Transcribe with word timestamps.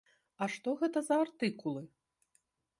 А 0.45 0.47
што 0.53 0.73
гэта 0.79 1.03
за 1.09 1.15
артыкулы? 1.27 1.87